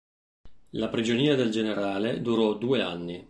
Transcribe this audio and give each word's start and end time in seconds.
La 0.71 0.89
prigionia 0.89 1.35
del 1.35 1.51
generale 1.51 2.23
durò 2.23 2.55
due 2.55 2.81
anni. 2.81 3.19